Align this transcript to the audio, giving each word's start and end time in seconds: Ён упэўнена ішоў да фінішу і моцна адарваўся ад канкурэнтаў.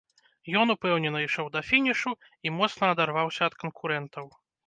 Ён 0.61 0.71
упэўнена 0.75 1.19
ішоў 1.25 1.51
да 1.57 1.61
фінішу 1.67 2.11
і 2.49 2.53
моцна 2.61 2.85
адарваўся 2.97 3.41
ад 3.51 3.59
канкурэнтаў. 3.65 4.25